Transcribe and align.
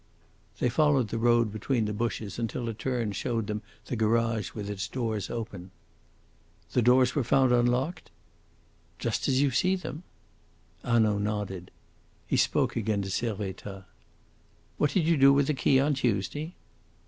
They 0.57 0.67
followed 0.69 1.09
the 1.09 1.19
road 1.19 1.51
between 1.51 1.85
the 1.85 1.93
bushes 1.93 2.39
until 2.39 2.67
a 2.67 2.73
turn 2.73 3.11
showed 3.11 3.45
them 3.45 3.61
the 3.85 3.95
garage 3.95 4.51
with 4.53 4.67
its 4.67 4.87
doors 4.87 5.29
open. 5.29 5.69
"The 6.71 6.81
doors 6.81 7.13
were 7.13 7.23
found 7.23 7.51
unlocked?" 7.51 8.09
"Just 8.97 9.27
as 9.27 9.43
you 9.43 9.51
see 9.51 9.75
them." 9.75 10.01
Hanaud 10.83 11.19
nodded. 11.19 11.69
He 12.25 12.35
spoke 12.35 12.75
again 12.75 13.03
to 13.03 13.09
Servettaz. 13.11 13.83
"What 14.79 14.89
did 14.89 15.05
you 15.05 15.17
do 15.17 15.31
with 15.33 15.45
the 15.45 15.53
key 15.53 15.79
on 15.79 15.93
Tuesday?" 15.93 16.55